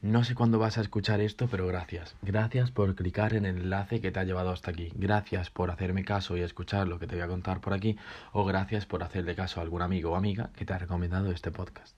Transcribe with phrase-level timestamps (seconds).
[0.00, 2.14] No sé cuándo vas a escuchar esto, pero gracias.
[2.22, 4.92] Gracias por clicar en el enlace que te ha llevado hasta aquí.
[4.94, 7.96] Gracias por hacerme caso y escuchar lo que te voy a contar por aquí.
[8.32, 11.50] O gracias por hacerle caso a algún amigo o amiga que te ha recomendado este
[11.50, 11.96] podcast.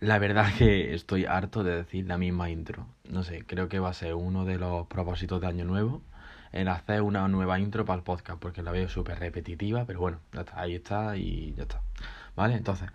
[0.00, 2.88] La verdad que estoy harto de decir la misma intro.
[3.08, 6.02] No sé, creo que va a ser uno de los propósitos de año nuevo
[6.50, 10.18] en hacer una nueva intro para el podcast porque la veo súper repetitiva, pero bueno,
[10.32, 11.82] ya está, ahí está y ya está.
[12.34, 12.56] ¿Vale?
[12.56, 12.90] Entonces,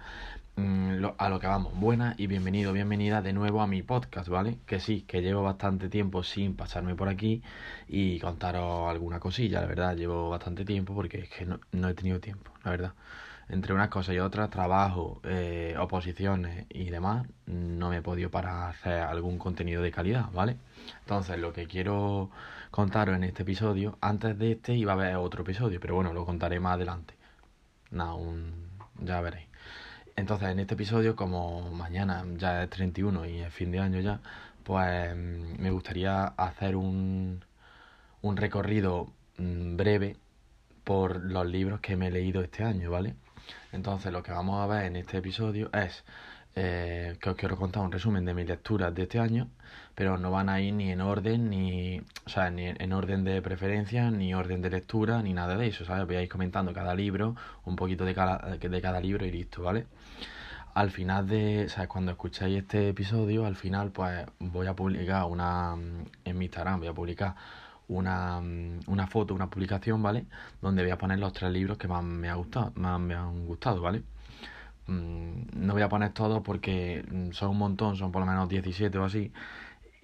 [1.18, 1.73] a lo que vamos.
[1.80, 4.58] Buenas y bienvenido, bienvenida de nuevo a mi podcast, ¿vale?
[4.66, 7.41] Que sí, que llevo bastante tiempo sin pasarme por aquí
[7.88, 12.20] y contaros alguna cosilla, la verdad, llevo bastante tiempo porque es que no, he tenido
[12.20, 12.94] tiempo, la verdad.
[13.49, 18.70] Entre unas cosas y otras, trabajo, eh, oposiciones y demás, no me he podido para
[18.70, 20.57] hacer algún contenido de calidad, ¿vale?
[21.02, 22.32] Entonces, lo que quiero
[22.71, 26.26] contaros en este episodio, antes de este iba a haber otro episodio, pero bueno, lo
[26.26, 27.16] contaré más adelante.
[27.91, 28.16] Nada,
[29.02, 29.48] ya veréis.
[30.20, 34.20] Entonces, en este episodio, como mañana ya es 31 y es fin de año ya,
[34.63, 37.46] pues mm, me gustaría hacer un,
[38.21, 40.18] un recorrido mm, breve
[40.84, 43.16] por los libros que me he leído este año, ¿vale?
[43.71, 46.04] Entonces, lo que vamos a ver en este episodio es
[46.55, 49.49] eh, que os quiero contar un resumen de mis lecturas de este año,
[50.00, 53.42] pero no van a ir ni en orden, ni, o sea, ni en orden de
[53.42, 56.08] preferencia, ni orden de lectura, ni nada de eso, ¿sabes?
[56.08, 59.62] Voy a ir comentando cada libro, un poquito de cada, de cada libro y listo,
[59.62, 59.88] ¿vale?
[60.74, 61.90] Al final de, ¿sabes?
[61.90, 65.75] Cuando escucháis este episodio, al final, pues voy a publicar una,
[66.24, 67.36] en mi Instagram, voy a publicar
[67.90, 68.40] una,
[68.88, 70.28] una foto, una publicación, ¿vale?
[70.62, 73.46] Donde voy a poner los tres libros que más me, ha gustado, más me han
[73.46, 74.03] gustado, ¿vale?
[74.88, 77.03] Mm, no voy a poner todos porque
[77.34, 79.34] son un montón, son por lo menos 17 o así.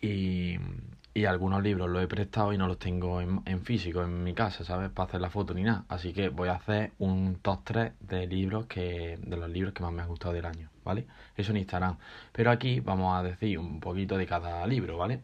[0.05, 4.63] Y, algunos libros los he prestado y no los tengo en, físico en mi casa,
[4.63, 4.91] ¿sabes?
[4.91, 5.85] Para hacer la foto ni nada.
[5.87, 9.81] Así que voy a hacer un top 3 de libros que de los libros que
[9.81, 11.07] más me han gustado del año, ¿vale?
[11.35, 11.97] Eso en Instagram.
[12.31, 15.21] Pero aquí vamos a decir un poquito de cada libro, ¿vale?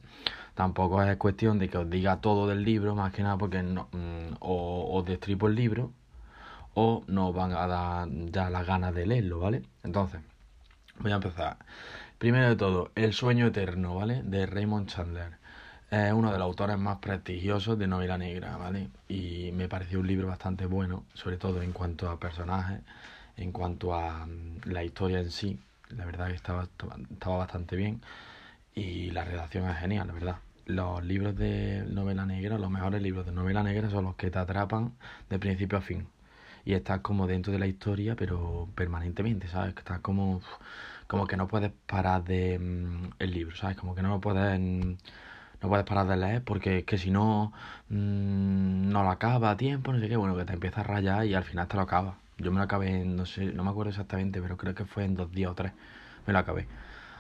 [0.55, 3.89] Tampoco es cuestión de que os diga todo del libro, más que nada porque no,
[3.91, 5.91] mm, o os destripo el libro
[6.73, 9.63] o nos van a dar ya las ganas de leerlo, ¿vale?
[9.83, 10.21] Entonces,
[10.99, 11.57] voy a empezar.
[12.21, 14.21] Primero de todo, El sueño eterno, ¿vale?
[14.21, 15.39] De Raymond Chandler.
[15.89, 18.89] Es uno de los autores más prestigiosos de novela negra, ¿vale?
[19.09, 22.81] Y me pareció un libro bastante bueno, sobre todo en cuanto a personajes,
[23.37, 25.59] en cuanto a mm, la historia en sí.
[25.89, 26.67] La verdad que estaba,
[27.11, 28.01] estaba bastante bien
[28.75, 30.37] y la redacción es genial, la verdad.
[30.67, 34.37] Los libros de novela negra, los mejores libros de novela negra son los que te
[34.37, 34.93] atrapan
[35.29, 36.07] de principio a fin
[36.65, 39.75] y estás como dentro de la historia, pero permanentemente, ¿sabes?
[39.77, 40.41] Estás como,
[41.07, 43.77] como que no puedes parar de mm, el libro, ¿sabes?
[43.77, 44.59] Como que no lo puedes
[45.61, 47.53] no puedes parar de leer porque es que si no
[47.89, 51.25] mm, no lo acaba a tiempo, no sé qué, bueno, que te empieza a rayar
[51.25, 52.17] y al final te lo acaba.
[52.37, 55.15] Yo me lo acabé, no sé, no me acuerdo exactamente, pero creo que fue en
[55.15, 55.73] dos días o tres,
[56.25, 56.67] me lo acabé.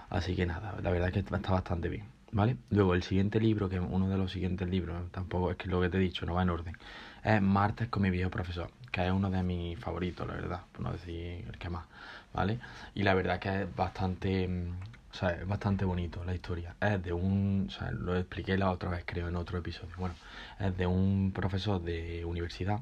[0.09, 2.57] Así que nada, la verdad es que está bastante bien, ¿vale?
[2.69, 5.89] Luego el siguiente libro, que uno de los siguientes libros, tampoco es que lo que
[5.89, 6.77] te he dicho, no va en orden,
[7.23, 10.81] es Martes con mi viejo profesor que es uno de mis favoritos, la verdad, por
[10.81, 11.85] no decir el que más,
[12.33, 12.59] ¿vale?
[12.93, 14.71] Y la verdad que es bastante, mm,
[15.11, 16.75] o sea, es bastante bonito la historia.
[16.81, 19.93] Es de un, o sea, lo expliqué la otra vez, creo, en otro episodio.
[19.97, 20.15] Bueno,
[20.59, 22.81] es de un profesor de universidad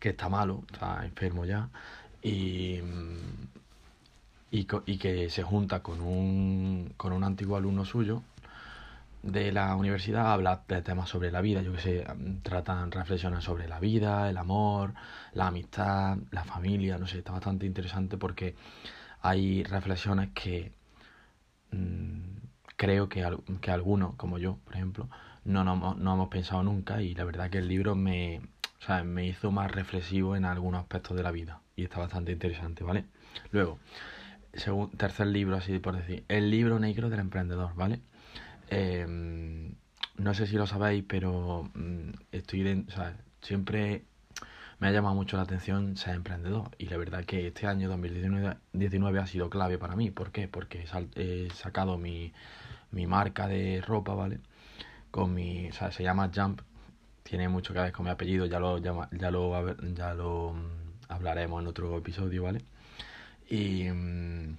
[0.00, 1.68] que está malo, está enfermo ya,
[2.22, 3.48] y, mm,
[4.50, 8.22] y, y que se junta con un, con un antiguo alumno suyo
[9.26, 12.06] de la universidad habla de temas sobre la vida, yo que sé,
[12.42, 14.94] tratan, reflexiones sobre la vida, el amor,
[15.32, 18.54] la amistad, la familia, no sé, está bastante interesante porque
[19.20, 20.72] hay reflexiones que
[21.72, 22.36] mm,
[22.76, 23.26] creo que,
[23.60, 25.08] que algunos, como yo, por ejemplo,
[25.44, 28.40] no, no, no, hemos pensado nunca y la verdad que el libro me,
[28.80, 32.32] o sea, me hizo más reflexivo en algunos aspectos de la vida y está bastante
[32.32, 33.04] interesante, ¿vale?
[33.52, 33.78] Luego,
[34.96, 38.00] tercer libro, así por decir, el libro negro del emprendedor, ¿vale?
[38.68, 39.74] Em,
[40.18, 44.04] no sé si lo sabéis, pero mm, estoy o sea, siempre
[44.78, 46.70] me ha llamado mucho la atención ser emprendedor.
[46.78, 50.10] Y la verdad que este año 2019 ha sido clave para mí.
[50.10, 50.48] ¿Por qué?
[50.48, 52.32] Porque he sacado mi,
[52.90, 54.40] mi marca de ropa, ¿vale?
[55.10, 56.60] Con mi, o sea, se llama Jump.
[57.22, 58.92] Tiene mucho que ver con mi apellido, ya lo, ya
[59.30, 62.60] lo, ya lo mm, hablaremos en otro episodio, ¿vale?
[63.48, 64.56] Y, mm,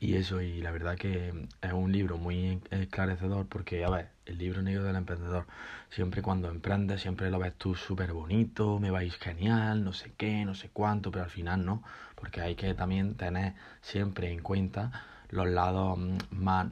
[0.00, 4.38] y eso, y la verdad que es un libro muy esclarecedor porque, a ver, el
[4.38, 5.46] libro negro del emprendedor,
[5.90, 10.44] siempre cuando emprendes, siempre lo ves tú súper bonito, me vais genial, no sé qué,
[10.44, 11.82] no sé cuánto, pero al final no,
[12.14, 14.92] porque hay que también tener siempre en cuenta
[15.30, 16.68] los lados mm, más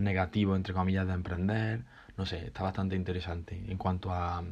[0.00, 1.84] negativos, entre comillas, de emprender,
[2.16, 4.42] no sé, está bastante interesante en cuanto a...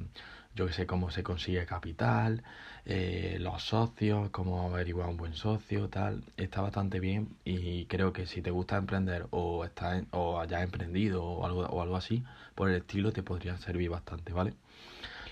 [0.54, 2.42] Yo que sé, cómo se consigue capital,
[2.84, 6.24] eh, los socios, cómo averiguar un buen socio, tal.
[6.36, 11.22] Está bastante bien y creo que si te gusta emprender o, está o hayas emprendido
[11.24, 12.24] o algo, o algo así,
[12.56, 14.54] por el estilo te podría servir bastante, ¿vale?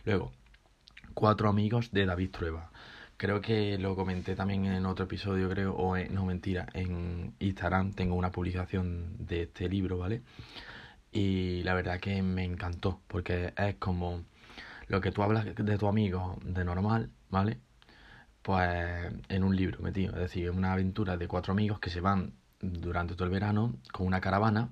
[0.05, 0.33] Luego,
[1.17, 2.71] Cuatro amigos de David Trueba.
[3.19, 8.15] Creo que lo comenté también en otro episodio, creo, o no mentira, en Instagram tengo
[8.15, 10.23] una publicación de este libro, ¿vale?
[11.13, 14.25] Y la verdad que me encantó, porque es como
[14.89, 17.59] lo que tú hablas de tu amigo de normal, ¿vale?
[18.43, 22.35] Pues en un libro metido, es decir, una aventura de cuatro amigos que se van
[22.61, 24.71] durante todo el verano con una caravana,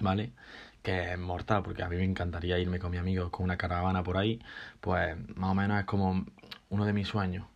[0.00, 0.32] ¿vale?
[0.82, 4.02] que es mortal, porque a mí me encantaría irme con mi amigo con una caravana
[4.02, 4.40] por ahí,
[4.80, 6.24] pues más o menos es como
[6.70, 7.46] uno de mis sueños,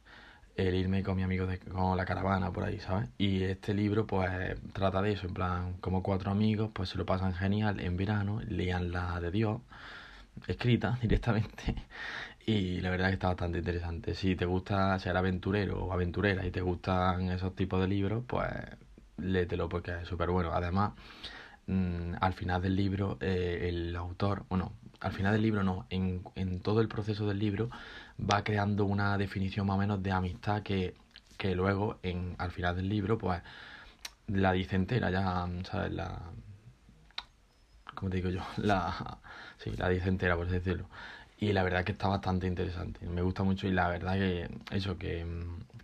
[0.56, 3.08] el irme con mi amigo con la caravana por ahí, ¿sabes?
[3.18, 4.30] Y este libro pues
[4.72, 8.40] trata de eso, en plan, como cuatro amigos, pues se lo pasan genial en verano,
[8.48, 9.60] lean la de Dios,
[10.46, 11.74] escrita directamente,
[12.46, 14.14] y la verdad que está bastante interesante.
[14.14, 18.50] Si te gusta ser aventurero o aventurera y te gustan esos tipos de libros, pues
[19.18, 20.52] léetelo porque es súper bueno.
[20.52, 20.92] Además,
[21.66, 26.22] Mm, al final del libro eh, el autor, bueno, al final del libro no, en,
[26.34, 27.70] en, todo el proceso del libro
[28.18, 30.94] va creando una definición más o menos de amistad que,
[31.38, 33.42] que luego en, al final del libro pues
[34.28, 35.92] la dice entera ya, ¿sabes?
[35.92, 36.20] La...
[37.94, 38.42] ¿Cómo te digo yo?
[38.56, 39.18] La...
[39.58, 40.86] Sí, la dice entera, por decirlo.
[41.38, 43.06] Y la verdad que está bastante interesante.
[43.06, 45.26] Me gusta mucho y la verdad que eso, que,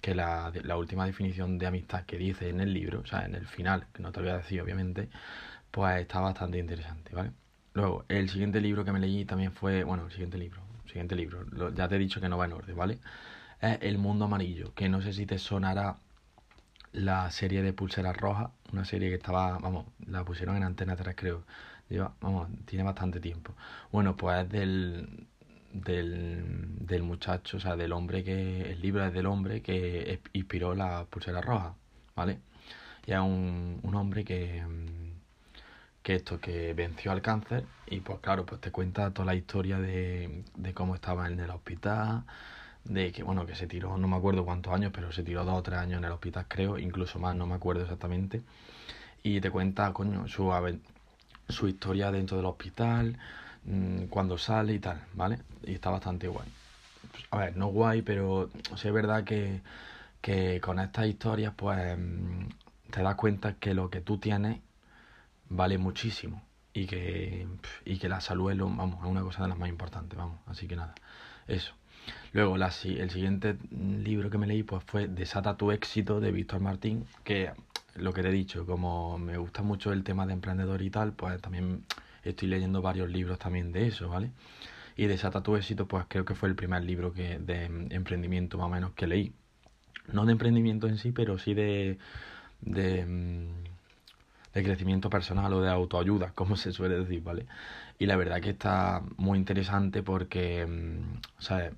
[0.00, 3.34] que la, la última definición de amistad que dice en el libro, o sea, en
[3.34, 5.08] el final, que no te voy a decir obviamente,
[5.70, 7.32] pues está bastante interesante, ¿vale?
[7.74, 11.44] Luego, el siguiente libro que me leí también fue, bueno, el siguiente libro, siguiente libro,
[11.74, 12.98] ya te he dicho que no va en orden, ¿vale?
[13.60, 15.96] Es El Mundo Amarillo, que no sé si te sonará
[16.92, 21.14] la serie de Pulseras Rojas, una serie que estaba, vamos, la pusieron en Antena 3
[21.16, 21.44] creo,
[21.88, 23.54] lleva, vamos, tiene bastante tiempo.
[23.92, 25.26] Bueno, pues es del,
[25.72, 30.74] del, del muchacho, o sea, del hombre que, el libro es del hombre que inspiró
[30.74, 31.74] la Pulseras Rojas,
[32.16, 32.40] ¿vale?
[33.06, 34.62] Y es un, un hombre que
[36.08, 39.78] que esto, que venció al cáncer y pues claro, pues te cuenta toda la historia
[39.78, 42.24] de, de cómo estaba en el hospital,
[42.84, 45.56] de que bueno, que se tiró, no me acuerdo cuántos años, pero se tiró dos
[45.56, 48.40] o tres años en el hospital creo, incluso más, no me acuerdo exactamente,
[49.22, 50.50] y te cuenta, coño, su,
[51.46, 53.18] su historia dentro del hospital,
[53.66, 55.40] mm, cuando sale y tal, ¿vale?
[55.62, 56.48] Y está bastante guay.
[57.32, 59.60] A ver, no guay, pero sí es verdad que,
[60.22, 62.46] que con estas historias pues mm,
[62.92, 64.60] te das cuenta que lo que tú tienes
[65.48, 66.42] vale muchísimo
[66.72, 67.46] y que,
[67.84, 70.66] y que la salud es, vamos, es una cosa de las más importantes, vamos, así
[70.66, 70.94] que nada,
[71.46, 71.74] eso.
[72.32, 77.04] Luego el siguiente libro que me leí pues fue Desata tu éxito de Víctor Martín,
[77.24, 77.52] que
[77.94, 81.12] lo que te he dicho, como me gusta mucho el tema de emprendedor y tal,
[81.12, 81.84] pues también
[82.22, 84.30] estoy leyendo varios libros también de eso, ¿vale?
[84.96, 88.66] Y Desata tu éxito pues creo que fue el primer libro que de emprendimiento más
[88.66, 89.32] o menos que leí.
[90.12, 91.98] No de emprendimiento en sí, pero sí de,
[92.60, 93.77] de mm,
[94.58, 97.46] de crecimiento personal o de autoayuda, como se suele decir, ¿vale?
[97.98, 101.70] Y la verdad que está muy interesante porque, mm, sea,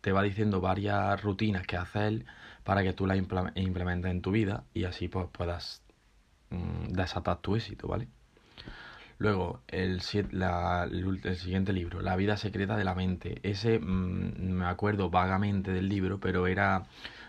[0.00, 2.26] te va diciendo varias rutinas que hace él
[2.64, 5.82] para que tú las implementes en tu vida y así pues puedas
[6.50, 8.08] mm, desatar tu éxito, ¿vale?
[9.18, 10.02] Luego, el,
[10.32, 13.40] la, el, siguiente libro, La vida secreta de la mente.
[13.42, 16.84] Ese mm, me acuerdo vagamente del libro, pero era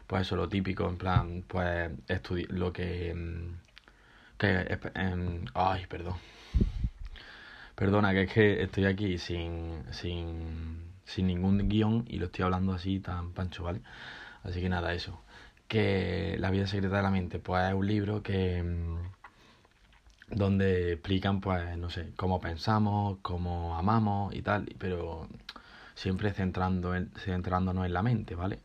[0.08, 1.92] pues eso, lo típico, en plan, pues
[2.50, 3.14] lo que
[4.38, 4.80] que,
[5.54, 6.16] ay, perdón.
[7.76, 12.74] Perdona, que es que estoy aquí sin, sin, sin ningún guion y lo estoy hablando
[12.74, 13.82] así tan pancho, ¿vale?
[14.44, 15.22] Así que nada, eso.
[15.68, 18.98] Que La vida secreta de la mente, pues es un libro que mm,
[20.32, 25.28] donde explican, pues, no sé, cómo pensamos, cómo amamos y tal, pero
[25.96, 28.60] siempre centrando en, centrándonos en la mente, ¿vale?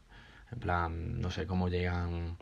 [0.52, 2.36] En plan, no sé, cómo llegan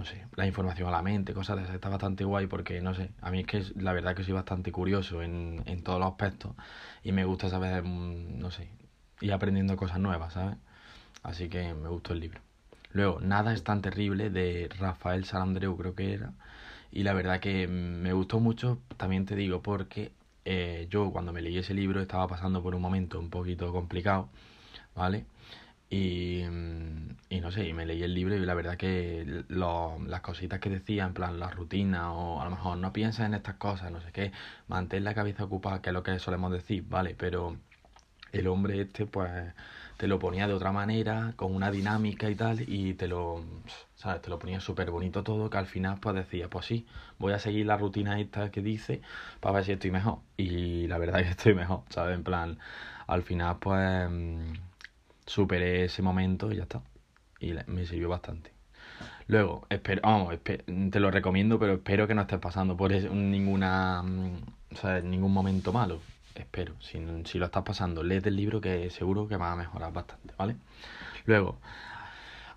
[0.00, 1.74] no sé, la información a la mente, cosas de esas.
[1.74, 4.72] Está bastante guay porque, no sé, a mí es que la verdad que soy bastante
[4.72, 6.52] curioso en, en todos los aspectos
[7.04, 8.70] y me gusta saber, mm, no sé,
[9.20, 10.56] ir aprendiendo cosas nuevas, ¿sabes?
[11.22, 12.40] Así que me gustó el libro.
[12.92, 16.32] Luego, Nada es tan terrible de Rafael Salandreu, creo que era.
[16.90, 20.12] Y la verdad que me gustó mucho, también te digo, porque
[20.46, 24.30] eh, yo cuando me leí ese libro estaba pasando por un momento un poquito complicado,
[24.94, 25.26] ¿vale?
[25.90, 26.42] Y,
[27.28, 30.60] y, no sé, y me leí el libro y la verdad que lo, las cositas
[30.60, 33.90] que decía, en plan la rutina, o a lo mejor no piensas en estas cosas,
[33.90, 34.32] no sé qué,
[34.68, 37.14] mantén la cabeza ocupada, que es lo que solemos decir, ¿vale?
[37.18, 37.56] Pero
[38.32, 39.30] el hombre este, pues,
[39.96, 43.42] te lo ponía de otra manera, con una dinámica y tal, y te lo,
[43.96, 44.22] ¿sabes?
[44.22, 46.86] Te lo ponía súper bonito todo, que al final, pues decía, pues sí,
[47.18, 49.02] voy a seguir la rutina esta que dice,
[49.40, 50.20] para ver si estoy mejor.
[50.36, 52.14] Y la verdad es que estoy mejor, ¿sabes?
[52.16, 52.58] En plan
[53.10, 54.08] al final pues
[55.30, 56.82] superé ese momento y ya está.
[57.38, 58.52] Y me sirvió bastante.
[59.28, 64.36] Luego, espero, vamos, te lo recomiendo, pero espero que no estés pasando por ninguna, mm,
[64.72, 66.00] o sea, ningún momento malo.
[66.34, 66.74] Espero.
[66.80, 70.34] Si, si lo estás pasando, léete el libro que seguro que va a mejorar bastante,
[70.36, 70.56] ¿vale?
[71.26, 71.58] Luego,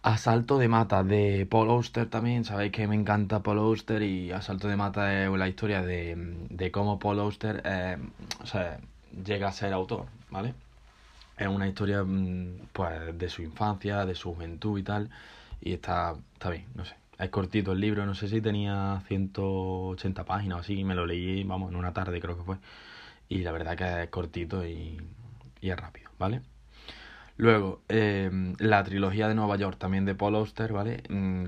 [0.01, 2.43] Asalto de Mata de Paul Auster también.
[2.43, 6.15] Sabéis que me encanta Paul Auster y Asalto de Mata es la historia de,
[6.49, 7.97] de cómo Paul Auster eh,
[8.41, 8.79] o sea,
[9.25, 10.55] llega a ser autor, ¿vale?
[11.37, 15.09] Es una historia mm, pues, de su infancia, de su juventud y tal.
[15.61, 16.95] Y está, está bien, no sé.
[17.19, 20.79] Es cortito el libro, no sé si tenía 180 páginas o así.
[20.79, 22.57] Y me lo leí, vamos, en una tarde creo que fue.
[23.29, 25.01] Y la verdad que es cortito y,
[25.61, 26.41] y es rápido, ¿vale?
[27.37, 31.03] Luego, em, la trilogía de Nueva York, también de Paul Auster, ¿vale?
[31.09, 31.45] Mm,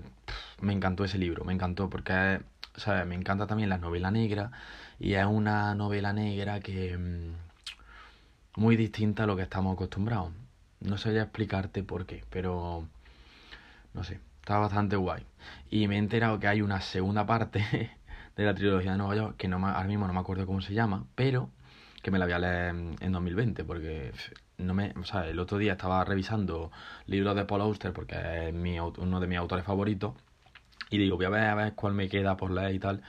[0.62, 2.42] me encantó ese libro, me encantó porque,
[2.76, 3.06] ¿sabes?
[3.06, 4.52] Me encanta también la novela negra
[5.00, 6.98] y es una novela negra que...
[6.98, 7.45] Mm,
[8.58, 10.32] muy distinta a lo que estamos acostumbrados.
[10.82, 12.88] No sé ya explicarte por qué, pero...
[13.94, 15.24] No sé, está bastante guay.
[15.70, 17.66] Y me he enterado que hay una segunda parte
[18.36, 20.74] de la trilogía de Nueva York, que no ahora mismo no me acuerdo cómo se
[20.74, 21.50] llama, pero
[22.02, 24.12] que me la voy a leer en 2020, porque
[24.58, 26.72] no me, o sea, el otro día estaba revisando
[27.08, 30.14] libros de Paul Auster porque es mi, uno de mis autores favoritos
[30.90, 33.02] y digo, voy a ver, a ver cuál me queda por leer y tal.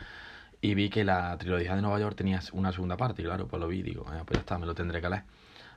[0.60, 3.60] Y vi que la trilogía de Nueva York tenía una segunda parte, y claro, pues
[3.60, 5.24] lo vi, digo, eh, pues ya está, me lo tendré que leer.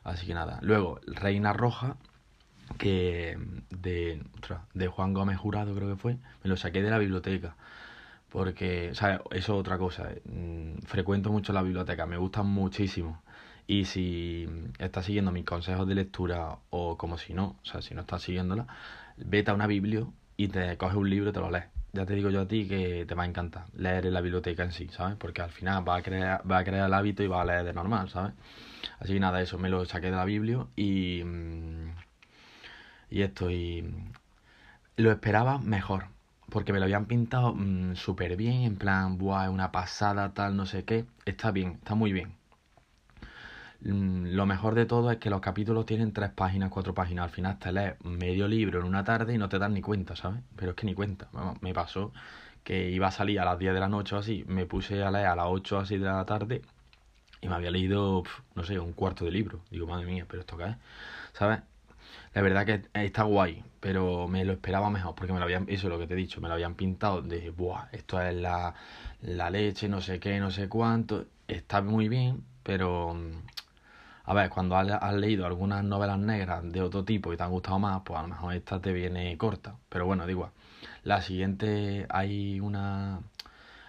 [0.04, 0.60] Así que nada.
[0.62, 1.98] Luego, Reina Roja,
[2.78, 3.38] que
[3.70, 4.22] de,
[4.74, 7.56] de Juan Gómez Jurado creo que fue, me lo saqué de la biblioteca.
[8.30, 10.10] Porque, o sea, eso es otra cosa.
[10.26, 13.22] Mm, frecuento mucho la biblioteca, me gustan muchísimo.
[13.68, 14.48] Y si
[14.80, 18.24] estás siguiendo mis consejos de lectura o como si no, o sea, si no estás
[18.24, 18.68] siguiéndola,
[19.18, 20.06] vete a una biblia
[20.38, 21.66] y te coges un libro y te lo lees.
[21.94, 24.64] Ya te digo yo a ti que te va a encantar leer en la biblioteca
[24.64, 25.16] en sí, ¿sabes?
[25.18, 27.64] Porque al final va a crear, va a crear el hábito y va a leer
[27.66, 28.34] de normal, ¿sabes?
[29.00, 31.24] Así que nada, eso me lo saqué de la biblia y.
[31.26, 31.92] Mm,
[33.12, 33.84] y esto, y.
[34.98, 36.06] Lo esperaba mejor.
[36.50, 40.56] Porque me lo habían pintado mm, súper bien, en plan, buah, es una pasada, tal,
[40.58, 41.06] no sé qué.
[41.26, 42.39] Está bien, está muy bien.
[43.82, 47.26] Mm, lo mejor de todo es que los capítulos tienen tres páginas, cuatro páginas.
[47.26, 50.16] Al final te lees medio libro en una tarde y no te das ni cuenta,
[50.16, 50.42] ¿sabes?
[50.56, 51.30] Pero es que ni cuenta.
[51.62, 52.12] me pasó
[52.64, 55.12] que iba a salir a las 10 de la noche o así, me puse a
[55.12, 56.62] leer a las 8 así de la tarde
[57.42, 58.24] y me había leído,
[58.56, 59.62] no sé, un cuarto de libro.
[59.72, 60.76] Digo, madre mía, pero esto qué es,
[61.34, 61.62] ¿sabes?
[62.34, 65.88] La verdad que está guay, pero me lo esperaba mejor porque me lo habían, eso
[65.88, 68.74] es lo que te he dicho, me lo habían pintado de, buah, esto es la,
[69.22, 71.26] la leche, no sé qué, no sé cuánto.
[71.48, 73.16] Está muy bien, pero
[74.30, 77.80] a ver, cuando has, leído algunas novelas negras de otro tipo y te han gustado
[77.80, 79.76] más, pues a lo mejor esta te viene corta.
[79.90, 80.52] Pero bueno, digo,
[81.04, 83.22] la siguiente hay una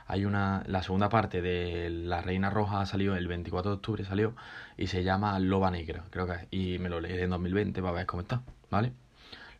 [0.06, 4.34] hay una la segunda parte de La Reina Roja salió el 24 de octubre salió
[4.78, 7.92] y se llama Loba Negra, creo que es, y me lo leí en 2020 para
[7.92, 8.92] ver cómo está, ¿vale?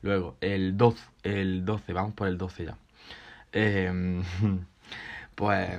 [0.03, 2.79] Luego, el 12, el 12, vamos por el 12 ya.
[3.53, 4.23] Em,
[5.35, 5.79] pues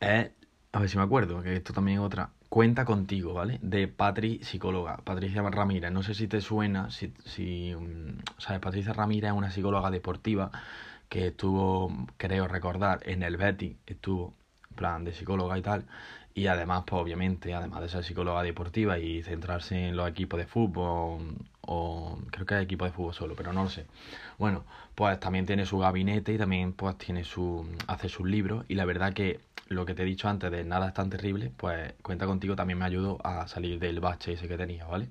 [0.00, 0.30] es
[0.72, 3.58] a ver si me acuerdo, que esto también es otra Cuenta contigo, ¿vale?
[3.62, 5.92] De Patri, psicóloga, Patricia Ramírez.
[5.92, 10.50] No sé si te suena, si, si mm, sabes, Patricia Ramírez es una psicóloga deportiva
[11.08, 14.34] que estuvo, creo recordar, en el Betty, estuvo,
[14.74, 15.84] plan, de psicóloga y tal.
[16.34, 20.46] Y además, pues obviamente, además de ser psicóloga deportiva y centrarse en los equipos de
[20.46, 21.36] fútbol,
[21.70, 23.84] o creo que es equipo de fútbol solo, pero no lo sé.
[24.38, 28.74] Bueno, pues también tiene su gabinete y también pues tiene su, hace sus libros y
[28.74, 31.92] la verdad que lo que te he dicho antes de nada es tan terrible, pues
[32.02, 35.08] cuenta contigo también me ayudó a salir del bache ese que tenía, ¿vale?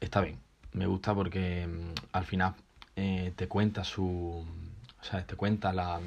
[0.00, 0.38] Está bien,
[0.72, 2.54] me gusta porque mm, al final
[2.96, 4.42] eh, te cuenta su...
[5.00, 6.00] O sea, te cuenta la,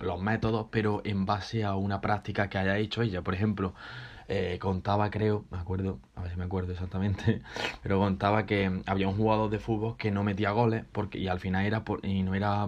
[0.00, 3.20] los métodos, pero en base a una práctica que haya hecho ella.
[3.20, 3.74] Por ejemplo,
[4.28, 7.42] eh, contaba, creo, me acuerdo, a ver si me acuerdo exactamente,
[7.82, 11.40] pero contaba que había un jugador de fútbol que no metía goles porque y al
[11.40, 12.66] final era por y no era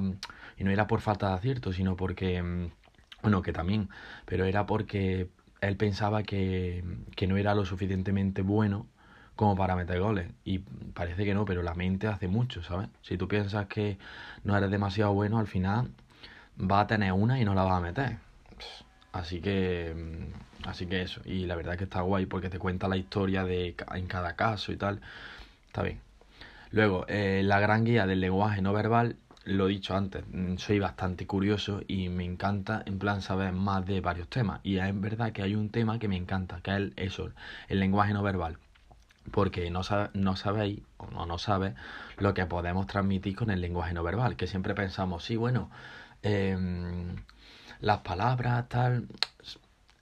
[0.56, 2.70] y no era por falta de acierto, sino porque mm,
[3.22, 3.88] bueno, que también,
[4.26, 5.28] pero era porque
[5.60, 6.84] él pensaba que,
[7.16, 8.86] que no era lo suficientemente bueno
[9.36, 10.30] como para meter goles.
[10.44, 12.88] Y parece que no, pero la mente hace mucho, ¿sabes?
[13.02, 13.98] Si tú piensas que
[14.44, 15.90] no eres demasiado bueno, al final
[16.58, 18.18] va a tener una y no la vas a meter.
[19.12, 19.94] Así que,
[20.64, 21.20] así que eso.
[21.24, 24.36] Y la verdad es que está guay porque te cuenta la historia de en cada
[24.36, 25.00] caso y tal.
[25.66, 26.00] Está bien.
[26.72, 30.78] Luego, eh, la gran guía del lenguaje no verbal lo he dicho antes, mm, soy
[30.78, 34.60] bastante curioso y me encanta en plan saber más de varios temas.
[34.62, 37.30] Y es verdad que hay un tema que me encanta, que es eso,
[37.68, 38.58] el lenguaje no verbal.
[39.32, 39.82] Porque no,
[40.14, 41.74] no sabéis o no, no sabes
[42.18, 44.36] lo que podemos transmitir con el lenguaje no verbal.
[44.36, 45.70] Que siempre pensamos, sí, bueno,
[46.22, 47.16] em,
[47.80, 49.08] las palabras, tal,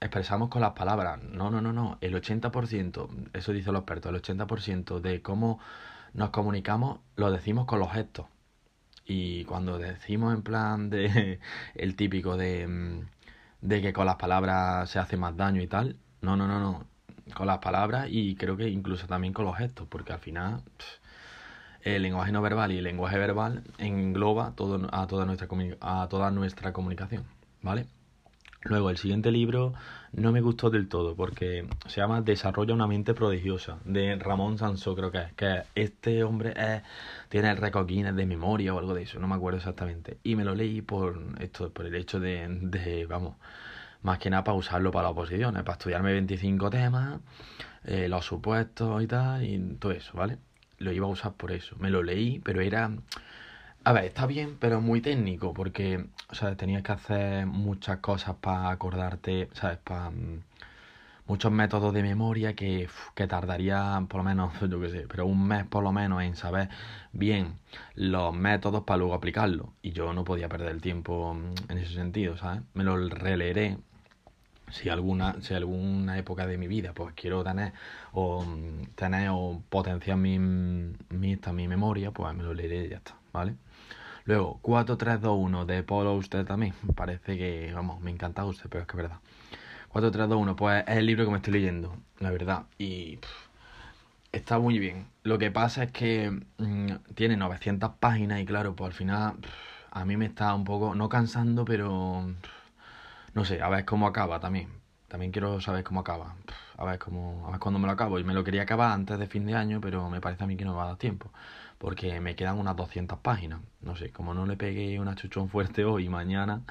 [0.00, 1.22] expresamos con las palabras.
[1.22, 1.98] No, no, no, no.
[2.00, 5.58] El 80%, eso dicen los expertos, el 80% de cómo
[6.14, 8.26] nos comunicamos lo decimos con los gestos.
[9.06, 11.40] Y cuando decimos en plan de
[11.74, 13.00] el típico de, mm,
[13.62, 16.84] de que con las palabras se hace más daño y tal, no, no, no, no.
[17.34, 20.62] Con las palabras y creo que incluso también con los gestos, porque al final
[21.82, 25.48] el lenguaje no verbal y el lenguaje verbal engloba todo, a, toda nuestra,
[25.80, 27.24] a toda nuestra comunicación,
[27.68, 27.86] ¿vale?
[28.62, 29.74] Luego, el siguiente libro
[30.12, 34.96] no me gustó del todo porque se llama Desarrolla una mente prodigiosa de Ramón Sansó,
[34.96, 35.32] creo que es.
[35.34, 36.54] Que este hombre
[37.28, 40.18] tiene el récord Guinness de memoria o algo de eso, no me acuerdo exactamente.
[40.24, 43.36] Y me lo leí por esto, por el hecho de, de vamos,
[44.02, 47.20] más que nada para usarlo para las oposiciones, para estudiarme 25 temas,
[47.84, 50.38] eh, los supuestos y tal, y todo eso, ¿vale?
[50.78, 51.76] Lo iba a usar por eso.
[51.78, 52.90] Me lo leí, pero era
[53.88, 58.36] a ver, está bien, pero muy técnico, porque, o sea, tenías que hacer muchas cosas
[58.36, 59.78] para acordarte, ¿sabes?
[59.78, 60.42] Para mm,
[61.26, 65.48] muchos métodos de memoria que, que tardaría por lo menos, yo qué sé, pero un
[65.48, 66.68] mes por lo menos en saber
[67.12, 67.58] bien
[67.94, 69.72] los métodos para luego aplicarlo.
[69.82, 72.60] Y yo no podía perder el tiempo mm, en ese sentido, ¿sabes?
[72.74, 73.78] Me lo releeré
[74.70, 77.72] si alguna si alguna época de mi vida pues quiero tener
[78.12, 82.98] o mm, tener o potenciar mi, mi, mi memoria pues me lo leeré y ya
[82.98, 83.54] está vale
[84.28, 86.74] Luego, 4321 de Polo usted también.
[86.94, 89.20] Parece que, vamos, me encanta usted, pero es que es verdad.
[89.88, 92.64] 4321, pues es el libro que me estoy leyendo, la verdad.
[92.76, 93.20] Y
[94.30, 95.06] está muy bien.
[95.22, 99.36] Lo que pasa es que mm, tiene 900 páginas y claro, pues al final
[99.90, 102.26] a mí me está un poco, no cansando, pero
[103.32, 104.68] no sé, a ver cómo acaba también.
[105.08, 106.36] También quiero saber cómo acaba.
[106.76, 108.18] A ver cómo, a ver cuándo me lo acabo.
[108.18, 110.56] Y me lo quería acabar antes de fin de año, pero me parece a mí
[110.56, 111.30] que no me va a dar tiempo
[111.78, 113.60] porque me quedan unas 200 páginas.
[113.80, 116.62] No sé, como no le pegué una chuchón fuerte hoy y mañana,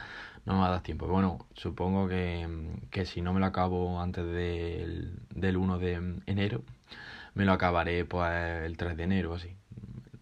[0.45, 1.07] no me va a dar tiempo.
[1.07, 2.47] Bueno, supongo que,
[2.91, 6.61] que si no me lo acabo antes del, del 1 de enero,
[7.33, 8.29] me lo acabaré pues
[8.65, 9.55] el 3 de enero, así.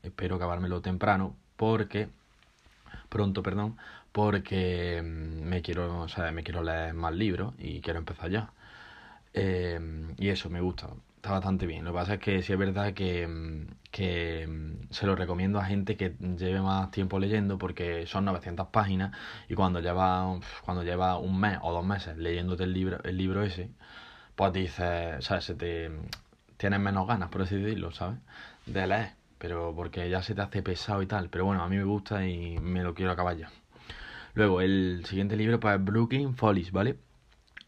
[0.03, 2.09] Espero acabármelo temprano, porque
[3.09, 3.77] pronto, perdón,
[4.15, 8.53] porque mm, me quiero, o sea, me quiero leer más libros y quiero empezar ya.
[9.33, 9.79] Eh,
[10.17, 10.89] y eso me gusta
[11.25, 11.83] está bastante bien.
[11.85, 15.59] Lo que pasa es que sí es verdad que, mm, que mm, se lo recomiendo
[15.59, 19.11] a gente que lleve más tiempo leyendo porque son 900 páginas
[19.49, 23.43] y cuando lleva, cuando lleva un mes o dos meses leyéndote el libro, el libro
[23.43, 23.71] ese,
[24.35, 25.45] pues dices, ¿sabes?
[25.45, 25.91] Se te,
[26.57, 28.19] tienes menos ganas, por así decirlo, ¿sabes?
[28.65, 31.29] De leer, pero porque ya se te hace pesado y tal.
[31.29, 33.49] Pero bueno, a mí me gusta y me lo quiero acabar ya.
[34.35, 36.97] Luego, el siguiente libro, pues Brooklyn Follies, ¿vale?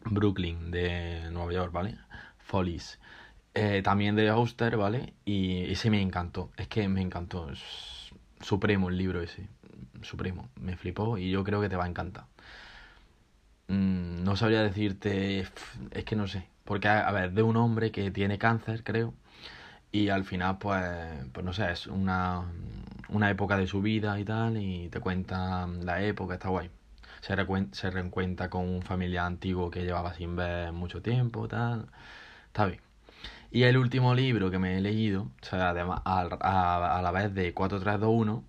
[0.04, 1.96] Brooklyn, de Nueva York, ¿vale?
[2.38, 3.00] Follies.
[3.54, 5.14] Eh, también de Auster, ¿vale?
[5.24, 9.48] Y ese me encantó, es que me encantó, es supremo el libro ese,
[10.02, 12.26] supremo, me flipó y yo creo que te va a encantar.
[13.68, 18.10] Mm, no sabría decirte, es que no sé, porque a ver, de un hombre que
[18.10, 19.14] tiene cáncer, creo,
[19.92, 20.84] y al final pues,
[21.32, 22.44] pues no sé, es una,
[23.08, 26.70] una época de su vida y tal, y te cuenta la época, está guay.
[27.20, 27.34] Se,
[27.72, 31.88] se reencuentra con un familiar antiguo que llevaba sin ver mucho tiempo, tal,
[32.46, 32.80] está bien.
[33.50, 37.34] Y el último libro que me he leído, o sea, además, a, a, la vez
[37.34, 38.44] de 4321,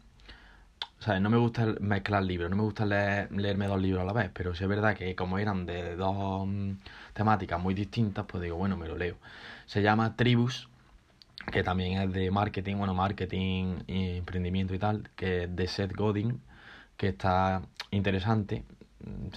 [1.00, 4.06] o sea, no me gusta mezclar libros, no me gusta leer, leerme dos libros a
[4.06, 6.74] la vez, pero sí es verdad que como eran de dos mm,
[7.14, 9.16] temáticas muy distintas, pues digo, bueno, me lo leo.
[9.66, 10.70] Se llama Tribus,
[11.52, 16.42] que también es de marketing, bueno, marketing, emprendimiento y tal, que es de Seth Godin,
[16.98, 18.64] que está interesante,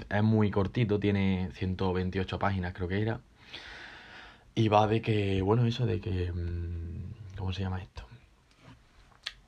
[0.09, 3.21] es muy cortito, tiene 128 páginas creo que era,
[4.55, 6.33] y va de que, bueno, eso de que...
[6.33, 8.05] Mm, ¿Cómo se llama esto?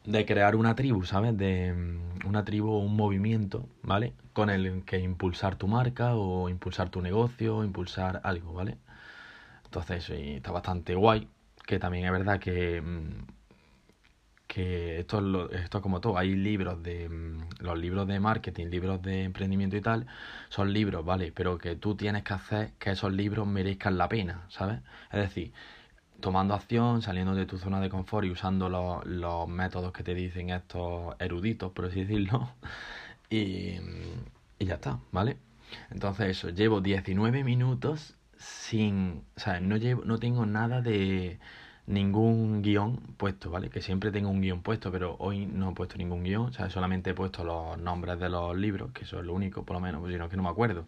[0.04, 1.36] De crear una tribu, ¿sabes?
[1.36, 4.14] De mm, una tribu o un movimiento, ¿vale?
[4.32, 8.78] Con el que impulsar tu marca o impulsar tu negocio, o impulsar algo, ¿vale?
[9.64, 11.28] Entonces, está bastante guay.
[11.66, 13.24] Que también es verdad que mm,
[14.46, 18.66] que esto es, lo, esto como todo, hay libros de mm, los libros de marketing,
[18.68, 20.06] libros de emprendimiento y tal,
[20.48, 21.32] son libros, ¿vale?
[21.32, 24.80] Pero que tú tienes que hacer que esos libros merezcan la pena, ¿sabes?
[25.12, 25.52] Es decir,
[26.20, 30.14] tomando acción, saliendo de tu zona de confort y usando los, los métodos que te
[30.14, 32.50] dicen estos eruditos, por así decirlo,
[33.30, 33.78] y,
[34.58, 35.38] y ya está, ¿vale?
[35.90, 41.38] Entonces eso, llevo 19 minutos sin, o sea, no, llevo, no tengo nada de
[41.86, 43.70] ningún guion puesto, ¿vale?
[43.70, 46.70] Que siempre tengo un guion puesto, pero hoy no he puesto ningún guion, o sea,
[46.70, 49.80] solamente he puesto los nombres de los libros, que eso es lo único, por lo
[49.80, 50.86] menos, pues, si no, que no me acuerdo.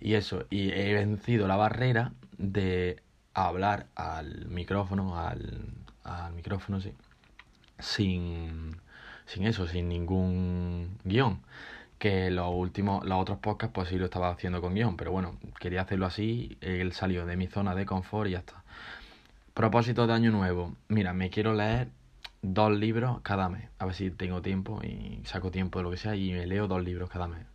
[0.00, 3.02] Y eso, y he vencido la barrera de
[3.34, 5.64] hablar al micrófono, al,
[6.04, 6.92] al micrófono, sí,
[7.78, 8.76] sin,
[9.26, 11.40] sin eso, sin ningún guion
[12.04, 15.38] que los últimos, los otros podcasts pues sí lo estaba haciendo con guion, pero bueno,
[15.58, 18.62] quería hacerlo así, él salió de mi zona de confort y ya está.
[19.54, 21.88] Propósito de año nuevo, mira, me quiero leer
[22.42, 25.96] dos libros cada mes, a ver si tengo tiempo y saco tiempo de lo que
[25.96, 27.46] sea y me leo dos libros cada mes.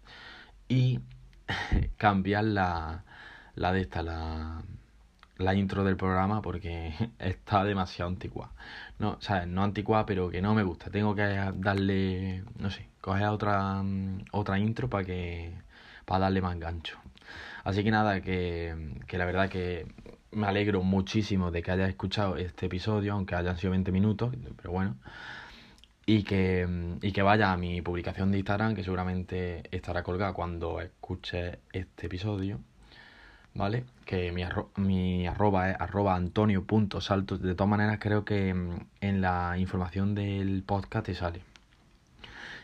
[0.68, 1.00] Y
[1.98, 3.04] cambiar la,
[3.54, 4.64] la de esta, la,
[5.40, 8.52] la intro del programa porque está demasiado antigua.
[9.00, 10.92] No, sea, No antigua, pero que no me gusta.
[10.92, 11.24] Tengo que
[11.56, 13.82] darle, no sé, coger otra,
[14.32, 15.54] otra intro para que
[16.06, 16.98] para darle más gancho.
[17.64, 19.88] Así que nada, que, que la verdad que
[20.32, 24.72] me alegro muchísimo de que hayas escuchado este episodio, aunque hayan sido 20 minutos, pero
[24.72, 24.98] bueno.
[26.06, 26.68] Y que,
[27.02, 32.08] y que vaya a mi publicación de Instagram, que seguramente estará colgada cuando escuche este
[32.08, 32.60] episodio.
[33.54, 33.86] ¿Vale?
[34.06, 34.44] Que mi,
[34.78, 37.42] mi arroba es arroba antonio.saltos.
[37.42, 41.42] De todas maneras, creo que mm, en la información del podcast te sale.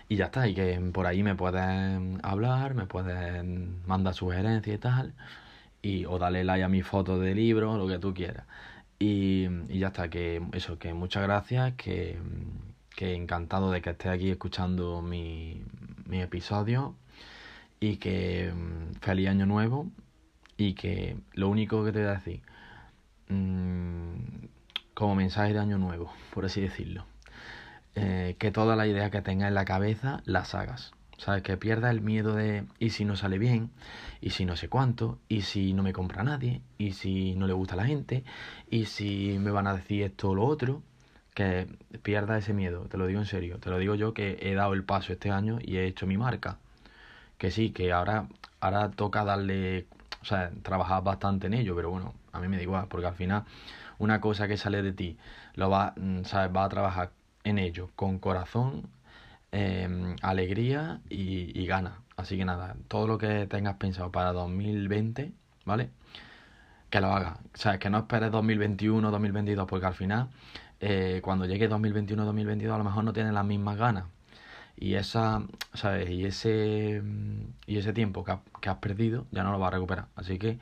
[0.07, 4.79] Y ya está, y que por ahí me pueden hablar, me pueden mandar sugerencias y
[4.79, 5.13] tal.
[5.81, 8.45] Y, o darle like a mi foto de libro, lo que tú quieras.
[8.99, 12.17] Y, y ya está, que eso, que muchas gracias, que,
[12.95, 15.63] que encantado de que estés aquí escuchando mi,
[16.07, 16.95] mi episodio.
[17.79, 19.91] Y que mm, feliz año nuevo
[20.57, 22.41] y que lo único que te voy a decir,
[23.29, 24.15] mmm,
[24.93, 27.05] como mensaje de año nuevo, por así decirlo,
[27.95, 30.91] eh, que todas las ideas que tengas en la cabeza las hagas.
[31.17, 31.43] ¿Sabes?
[31.43, 33.71] Que pierdas el miedo de y si no sale bien,
[34.19, 37.53] y si no sé cuánto, y si no me compra nadie, y si no le
[37.53, 38.25] gusta a la gente,
[38.69, 40.83] y si me van a decir esto o lo otro,
[41.33, 41.67] que
[42.01, 44.73] pierda ese miedo, te lo digo en serio, te lo digo yo que he dado
[44.73, 46.57] el paso este año y he hecho mi marca.
[47.37, 48.27] Que sí, que ahora,
[48.61, 49.87] ahora toca darle
[50.25, 53.13] o sea, trabajas bastante en ello, pero bueno, a mí me da igual, porque al
[53.13, 53.43] final
[53.99, 55.17] una cosa que sale de ti,
[55.53, 56.55] lo va, mm, ¿sabes?
[56.55, 57.11] va a trabajar
[57.43, 58.89] en ello con corazón,
[59.51, 61.93] em, alegría y, y ganas.
[62.17, 65.31] Así que nada, todo lo que tengas pensado para 2020,
[65.65, 65.91] ¿vale?
[66.89, 67.37] Que lo hagas.
[67.53, 70.29] O sea, que no esperes 2021, 2022, porque al final,
[70.79, 74.05] eh, cuando llegue 2021, 2022, a lo mejor no tienes las mismas ganas
[74.77, 76.09] y esa, ¿sabes?
[76.09, 77.01] Y ese,
[77.65, 80.07] y ese tiempo que, que has perdido ya no lo vas a recuperar.
[80.15, 80.57] Así que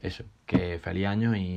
[0.00, 1.56] eso, que feliz año y...